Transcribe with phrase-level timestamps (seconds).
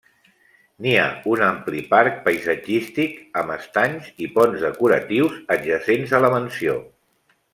[0.83, 1.03] N'hi ha
[1.33, 6.77] un ampli parc paisatgístic amb estanys i ponts decoratius adjacents a la mansió.